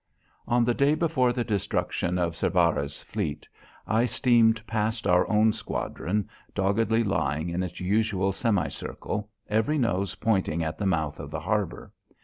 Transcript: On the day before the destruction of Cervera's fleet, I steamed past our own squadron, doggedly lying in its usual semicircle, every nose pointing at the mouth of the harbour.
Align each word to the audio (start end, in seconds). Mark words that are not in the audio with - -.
On 0.47 0.65
the 0.65 0.73
day 0.73 0.95
before 0.95 1.31
the 1.31 1.43
destruction 1.43 2.17
of 2.17 2.35
Cervera's 2.35 3.03
fleet, 3.03 3.47
I 3.85 4.05
steamed 4.05 4.65
past 4.65 5.05
our 5.05 5.29
own 5.29 5.53
squadron, 5.53 6.27
doggedly 6.55 7.03
lying 7.03 7.49
in 7.51 7.61
its 7.61 7.79
usual 7.79 8.31
semicircle, 8.31 9.29
every 9.47 9.77
nose 9.77 10.15
pointing 10.15 10.63
at 10.63 10.79
the 10.79 10.87
mouth 10.87 11.19
of 11.19 11.29
the 11.29 11.41
harbour. 11.41 11.93